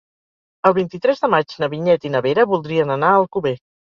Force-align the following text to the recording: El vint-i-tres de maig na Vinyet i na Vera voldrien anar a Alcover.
El 0.69 0.73
vint-i-tres 0.77 1.21
de 1.25 1.29
maig 1.33 1.53
na 1.63 1.69
Vinyet 1.75 2.09
i 2.09 2.11
na 2.15 2.21
Vera 2.27 2.47
voldrien 2.53 2.95
anar 2.97 3.13
a 3.17 3.21
Alcover. 3.23 3.55